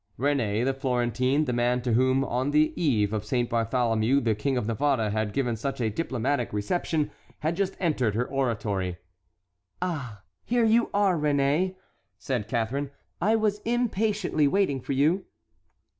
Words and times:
Réné 0.17 0.65
the 0.65 0.73
Florentine, 0.73 1.45
the 1.45 1.53
man 1.53 1.83
to 1.83 1.93
whom 1.93 2.25
on 2.25 2.49
the 2.49 2.73
eve 2.75 3.13
of 3.13 3.23
Saint 3.23 3.51
Bartholomew 3.51 4.19
the 4.19 4.33
King 4.33 4.57
of 4.57 4.65
Navarre 4.65 5.11
had 5.11 5.31
given 5.31 5.55
such 5.55 5.79
a 5.79 5.91
diplomatic 5.91 6.51
reception, 6.51 7.11
had 7.41 7.55
just 7.55 7.77
entered 7.79 8.15
her 8.15 8.25
oratory. 8.25 8.97
"Ah, 9.79 10.23
here 10.43 10.65
you 10.65 10.89
are, 10.91 11.15
Réné," 11.19 11.75
said 12.17 12.47
Catharine, 12.47 12.89
"I 13.21 13.35
was 13.35 13.59
impatiently 13.63 14.47
waiting 14.47 14.81
for 14.81 14.93
you." 14.93 15.25